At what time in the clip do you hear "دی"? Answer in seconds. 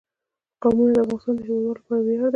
2.21-2.25